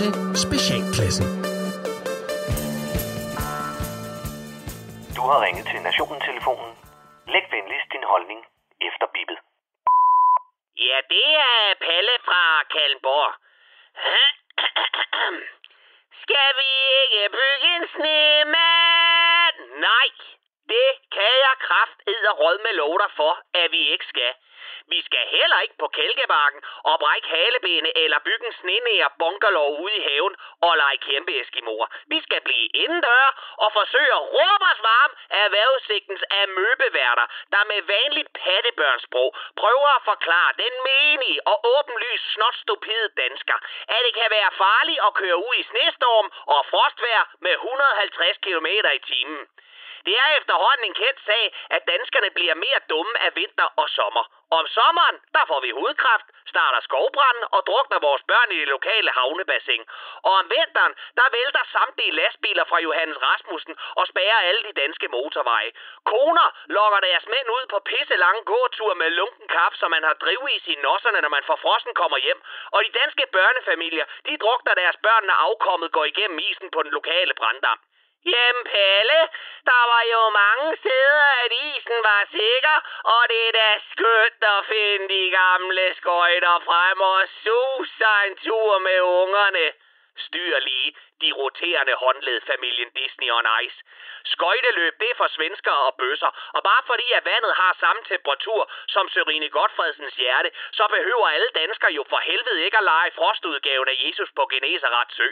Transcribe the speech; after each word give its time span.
til 0.00 0.12
Specialklassen. 0.46 1.26
Du 5.16 5.22
har 5.30 5.38
ringet 5.46 5.64
til 5.72 5.80
Nationen-telefonen. 5.88 6.72
Læg 7.32 7.44
venligst 7.54 7.88
din 7.94 8.04
holdning 8.12 8.40
efter 8.88 9.06
bippet. 9.14 9.38
Ja, 10.86 10.98
det 11.12 11.28
er 11.50 11.62
Palle 11.86 12.16
fra 12.26 12.42
Kalmborg. 12.72 13.32
Skal 16.22 16.48
vi 16.60 16.70
ikke 17.00 17.22
bygge 17.38 17.68
en 17.76 17.86
snemand? 17.94 19.58
Nej, 19.88 20.10
det 20.68 20.88
kan 21.16 21.32
jeg 21.44 21.54
kraft 21.66 21.98
råd 22.40 22.56
med 22.66 22.72
lov 22.82 22.94
dig 23.02 23.10
for, 23.16 23.32
at 23.54 23.72
vi 23.72 23.82
ikke 23.92 24.06
skal. 24.12 24.32
Vi 24.94 25.00
skal 25.08 25.24
heller 25.36 25.58
ikke 25.64 25.78
på 25.82 25.88
Kælkebakken 25.98 26.60
og 26.90 26.94
brække 27.02 27.28
halebene 27.28 27.90
eller 28.02 28.18
bygge 28.18 28.46
en 28.46 28.56
snenære 28.60 29.10
bunkerlov 29.18 29.70
ude 29.84 29.96
i 29.96 30.02
haven 30.08 30.34
og 30.66 30.72
lege 30.76 30.98
kæmpe 31.08 31.32
eskimoer. 31.40 31.86
Vi 32.12 32.18
skal 32.26 32.40
blive 32.40 32.66
indendør 32.82 33.26
og 33.64 33.72
forsøge 33.72 34.12
at 34.18 34.26
råbe 34.36 34.64
os 34.72 34.82
varm 34.92 35.12
af 35.30 35.40
erhvervssigtens 35.44 36.22
amøbeværter, 36.42 37.26
der 37.54 37.62
med 37.70 37.80
vanligt 37.94 38.30
pattebørnsprog 38.42 39.30
prøver 39.62 39.90
at 39.96 40.06
forklare 40.10 40.52
den 40.64 40.74
menige 40.90 41.46
og 41.50 41.56
åbenlyst 41.76 42.26
snotstupide 42.34 43.08
dansker, 43.22 43.58
at 43.94 44.00
det 44.06 44.14
kan 44.20 44.30
være 44.30 44.50
farligt 44.64 45.00
at 45.06 45.14
køre 45.20 45.38
ud 45.46 45.54
i 45.62 45.68
snestorm 45.70 46.26
og 46.54 46.66
frostvær 46.70 47.22
med 47.40 47.52
150 47.52 48.38
km 48.46 48.68
i 48.98 49.00
timen. 49.10 49.42
Det 50.06 50.14
er 50.24 50.28
efterhånden 50.38 50.84
en 50.86 50.94
kendt 51.02 51.20
sag, 51.28 51.44
at 51.70 51.82
danskerne 51.92 52.30
bliver 52.30 52.54
mere 52.54 52.80
dumme 52.90 53.14
af 53.26 53.30
vinter 53.36 53.68
og 53.76 53.88
sommer. 53.88 54.24
Om 54.50 54.66
sommeren, 54.66 55.16
der 55.36 55.44
får 55.50 55.60
vi 55.60 55.70
hudkræft, 55.70 56.28
starter 56.52 56.80
skovbranden 56.80 57.44
og 57.56 57.60
drukner 57.68 57.98
vores 58.08 58.22
børn 58.30 58.50
i 58.52 58.58
det 58.60 58.68
lokale 58.68 59.10
havnebassin. 59.18 59.82
Og 60.26 60.32
om 60.40 60.46
vinteren, 60.56 60.94
der 61.18 61.26
vælter 61.36 61.64
samtlige 61.76 62.16
lastbiler 62.20 62.64
fra 62.70 62.78
Johannes 62.86 63.22
Rasmussen 63.22 63.74
og 63.98 64.04
spærrer 64.06 64.46
alle 64.48 64.62
de 64.68 64.72
danske 64.82 65.08
motorveje. 65.08 65.70
Koner 66.04 66.48
lokker 66.76 67.00
deres 67.08 67.26
mænd 67.32 67.48
ud 67.56 67.64
på 67.72 67.78
pisse 67.90 68.16
lange 68.16 68.42
gåture 68.44 68.94
med 68.94 69.10
lunken 69.10 69.48
kaffe, 69.48 69.78
så 69.78 69.88
man 69.88 70.02
har 70.02 70.14
drivis 70.14 70.66
i 70.66 70.74
nosserne, 70.86 71.20
når 71.20 71.28
man 71.36 71.44
fra 71.48 71.56
frosten 71.62 71.94
kommer 71.94 72.18
hjem. 72.18 72.40
Og 72.74 72.84
de 72.84 72.90
danske 73.00 73.24
børnefamilier, 73.32 74.06
de 74.26 74.36
drukner 74.42 74.74
deres 74.74 74.96
børn, 75.06 75.24
når 75.26 75.34
afkommet 75.46 75.92
går 75.92 76.04
igennem 76.04 76.38
isen 76.38 76.70
på 76.70 76.82
den 76.82 76.90
lokale 76.90 77.34
branddam. 77.34 77.78
Jamen 78.32 78.64
Palle, 78.72 79.20
der 79.70 79.82
var 79.92 80.02
jo 80.14 80.22
mange 80.42 80.68
steder, 80.82 81.28
at 81.44 81.52
isen 81.68 81.98
var 82.10 82.22
sikker, 82.38 82.76
og 83.14 83.22
det 83.30 83.42
er 83.48 83.52
da 83.60 83.70
skønt 83.92 84.42
at 84.54 84.60
finde 84.72 85.08
de 85.14 85.24
gamle 85.40 85.84
skøjter 86.00 86.56
frem 86.68 87.00
og 87.00 87.20
suge 87.42 87.86
en 88.26 88.36
tur 88.46 88.78
med 88.78 89.00
ungerne. 89.00 89.66
Styr 90.26 90.58
lige 90.58 90.90
de 91.22 91.32
roterende 91.40 91.94
håndled 92.02 92.40
familien 92.50 92.90
Disney 93.00 93.30
on 93.30 93.46
Ice. 93.64 93.78
Skøjteløb, 94.24 94.94
det 95.00 95.10
er 95.10 95.18
for 95.22 95.28
svensker 95.36 95.76
og 95.86 95.94
bøsser, 96.00 96.30
og 96.56 96.62
bare 96.62 96.82
fordi 96.86 97.12
at 97.18 97.24
vandet 97.24 97.54
har 97.60 97.76
samme 97.80 98.02
temperatur 98.12 98.70
som 98.94 99.08
Sørine 99.08 99.48
Godfredsens 99.48 100.14
hjerte, 100.14 100.50
så 100.72 100.84
behøver 100.96 101.26
alle 101.28 101.50
danskere 101.54 101.92
jo 101.92 102.04
for 102.08 102.20
helvede 102.28 102.64
ikke 102.64 102.78
at 102.78 102.84
lege 102.84 103.10
frostudgaven 103.18 103.88
af 103.88 103.96
Jesus 104.04 104.30
på 104.36 104.42
Genesarets 104.52 105.16
sø. 105.16 105.28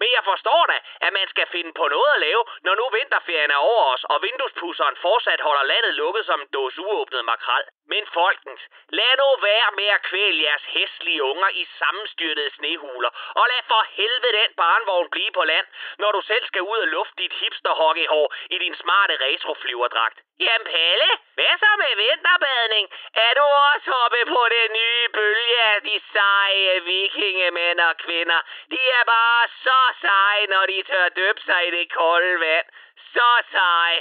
Men 0.00 0.08
jeg 0.16 0.22
forstår 0.24 0.62
da, 0.72 0.78
at 1.06 1.12
man 1.12 1.28
skal 1.28 1.46
finde 1.54 1.72
på 1.80 1.88
noget 1.88 2.10
at 2.14 2.20
lave, 2.20 2.42
når 2.62 2.74
nu 2.74 2.84
vinterferien 2.98 3.50
er 3.50 3.60
over 3.70 3.84
os, 3.94 4.04
og 4.04 4.22
vinduespusseren 4.22 4.96
fortsat 5.06 5.40
holder 5.40 5.64
landet 5.72 5.94
lukket 5.94 6.26
som 6.26 6.40
en 6.40 6.48
dåse 6.52 6.80
uåbnet 6.80 7.24
makrel. 7.24 7.64
Men 7.92 8.06
folkens, 8.18 8.62
lad 8.98 9.12
nu 9.20 9.28
være 9.48 9.70
med 9.78 9.88
at 9.96 10.02
kvæle 10.02 10.42
jeres 10.42 10.66
hæslige 10.74 11.22
unger 11.22 11.48
i 11.48 11.64
sammenstyrtede 11.78 12.50
snehuler, 12.56 13.10
og 13.40 13.44
lad 13.50 13.62
for 13.70 13.82
helvede 13.98 14.32
den 14.40 14.50
barnvogn 14.56 15.10
blive 15.10 15.32
på 15.38 15.44
land, 15.44 15.66
når 15.98 16.10
du 16.12 16.20
selv 16.30 16.44
skal 16.46 16.62
ud 16.62 16.78
og 16.78 16.88
lufte 16.88 17.22
dit 17.22 17.32
hipsterhockeyhår 17.40 18.34
i 18.54 18.58
din 18.58 18.74
smarte 18.82 19.14
retroflyverdragt. 19.24 20.18
Jamen 20.40 20.66
Palle, 20.72 21.10
hvad 21.34 21.54
så 21.62 21.70
med 21.82 21.92
vinterbadning? 22.04 22.86
Er 23.14 23.32
du 23.38 23.46
også 23.70 23.90
oppe 24.04 24.22
på 24.34 24.42
den 24.56 24.72
nye 24.72 25.08
bølge 25.18 25.62
af 25.62 25.82
de 25.82 26.00
seje 26.12 26.80
vikingemænd 26.80 27.80
og 27.80 27.96
kvinder? 27.96 28.40
De 28.70 28.80
er 28.98 29.04
bare 29.04 29.48
så 29.64 29.80
seje, 30.00 30.46
når 30.46 30.66
de 30.66 30.82
tør 30.82 31.08
døbe 31.08 31.40
sig 31.40 31.68
i 31.68 31.70
det 31.70 31.92
kolde 31.92 32.40
vand. 32.40 32.66
Så 33.12 33.30
seje. 33.52 34.00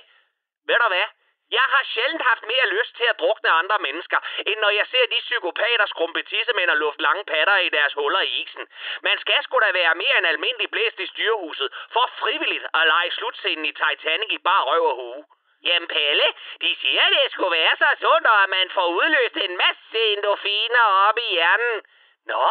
Ved 0.67 0.75
du 0.83 0.87
hvad? 0.87 1.07
Jeg 1.57 1.67
har 1.73 1.83
sjældent 1.93 2.23
haft 2.29 2.43
mere 2.51 2.67
lyst 2.75 2.93
til 2.99 3.07
at 3.11 3.19
drukne 3.19 3.49
andre 3.61 3.77
mennesker, 3.87 4.19
end 4.49 4.57
når 4.59 4.71
jeg 4.79 4.85
ser 4.91 5.05
de 5.13 5.19
psykopater 5.27 5.85
skrumpe 5.93 6.21
tissemænd 6.23 6.69
og 6.69 6.77
luft 6.77 7.01
lange 7.07 7.23
patter 7.31 7.57
i 7.67 7.69
deres 7.69 7.93
huller 7.93 8.21
i 8.21 8.31
isen. 8.41 8.65
Man 9.07 9.17
skal 9.23 9.39
sgu 9.43 9.55
da 9.65 9.71
være 9.81 9.95
mere 10.03 10.17
end 10.17 10.27
almindelig 10.27 10.69
blæst 10.71 10.99
i 10.99 11.07
styrehuset, 11.13 11.69
for 11.93 12.05
frivilligt 12.21 12.65
at 12.79 12.87
lege 12.93 13.11
slutscenen 13.11 13.65
i 13.65 13.73
Titanic 13.81 14.31
i 14.37 14.37
bare 14.37 14.63
røv 14.69 14.83
og 14.91 14.95
hue. 14.95 15.23
Jamen 15.67 15.87
Pelle, 15.87 16.27
de 16.61 16.75
siger, 16.81 17.03
at 17.07 17.11
det 17.11 17.31
skulle 17.31 17.57
være 17.59 17.75
så 17.81 17.89
sundt, 18.03 18.27
og 18.27 18.43
at 18.43 18.49
man 18.49 18.67
får 18.77 18.87
udløst 18.99 19.37
en 19.37 19.57
masse 19.57 19.99
endorfiner 20.13 20.85
op 21.07 21.17
i 21.17 21.27
hjernen. 21.35 21.75
Nå, 22.31 22.43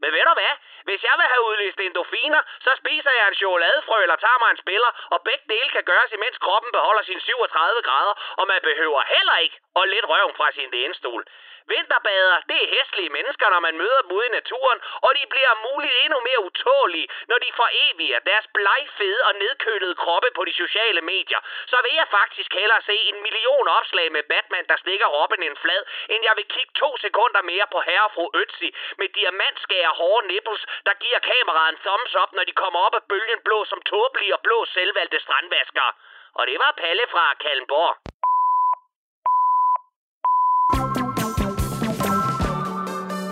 men 0.00 0.12
ved 0.12 0.24
du 0.28 0.34
hvad? 0.40 0.54
Hvis 0.88 1.02
jeg 1.08 1.14
vil 1.20 1.28
have 1.32 1.44
udløst 1.48 1.80
endorfiner, 1.80 2.42
så 2.64 2.70
spiser 2.80 3.12
jeg 3.18 3.28
en 3.28 3.38
chokoladefrø 3.40 3.98
eller 4.02 4.16
tager 4.16 4.38
mig 4.42 4.50
en 4.50 4.62
spiller, 4.64 4.90
og 5.14 5.18
begge 5.28 5.46
dele 5.54 5.70
kan 5.76 5.84
gøres, 5.90 6.12
imens 6.12 6.38
kroppen 6.38 6.70
beholder 6.72 7.02
sin 7.02 7.20
37 7.20 7.82
grader, 7.88 8.14
og 8.40 8.44
man 8.52 8.60
behøver 8.68 9.02
heller 9.14 9.36
ikke 9.44 9.56
at 9.76 9.88
lidt 9.88 10.06
røven 10.12 10.34
fra 10.38 10.52
sin 10.52 10.70
lænestol. 10.70 11.24
Vinterbader, 11.66 12.36
det 12.48 12.58
er 12.62 12.68
hæslige 12.74 13.14
mennesker, 13.16 13.46
når 13.50 13.60
man 13.66 13.76
møder 13.82 14.00
dem 14.02 14.12
ude 14.16 14.26
i 14.26 14.36
naturen, 14.38 14.78
og 15.06 15.10
de 15.18 15.24
bliver 15.32 15.54
muligt 15.68 15.94
endnu 16.04 16.18
mere 16.28 16.40
utålige, 16.48 17.08
når 17.30 17.38
de 17.44 17.50
foreviger 17.60 18.18
deres 18.30 18.46
blegfede 18.56 19.20
og 19.28 19.34
nedkølede 19.34 19.94
kroppe 19.94 20.28
på 20.36 20.42
de 20.44 20.54
sociale 20.62 21.00
medier. 21.00 21.40
Så 21.66 21.76
vil 21.84 21.94
jeg 22.00 22.08
faktisk 22.18 22.50
hellere 22.60 22.82
se 22.90 22.96
en 23.10 23.22
million 23.26 23.68
opslag 23.78 24.12
med 24.12 24.22
Batman, 24.22 24.66
der 24.70 24.76
stikker 24.76 25.06
Robin 25.06 25.42
en 25.42 25.56
flad, 25.62 25.82
end 26.12 26.20
jeg 26.28 26.34
vil 26.36 26.46
kigge 26.54 26.72
to 26.82 26.90
sekunder 26.96 27.42
mere 27.42 27.66
på 27.72 27.80
herre 27.80 28.04
og 28.04 28.12
fru 28.14 28.26
Ötzi 28.42 28.68
med 29.00 29.08
diamantskære 29.08 29.92
hårde 30.00 30.26
nipples, 30.26 30.62
der 30.86 30.94
giver 31.04 31.20
kameraet 31.30 31.76
thumbs 31.84 32.14
up, 32.22 32.30
når 32.36 32.44
de 32.48 32.54
kommer 32.62 32.80
op 32.86 32.94
af 32.98 33.04
bølgen 33.10 33.40
blå 33.46 33.58
som 33.70 33.80
tåbelige 33.90 34.34
og 34.36 34.40
blå 34.46 34.58
selvvalgte 34.74 35.18
strandvaskere. 35.26 35.92
Og 36.38 36.42
det 36.48 36.56
var 36.62 36.72
Palle 36.82 37.04
fra 37.14 37.24
Kalmborg. 37.42 37.94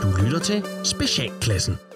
Du 0.03 0.09
lytter 0.23 0.43
til 0.51 0.59
Specialklassen. 0.95 1.90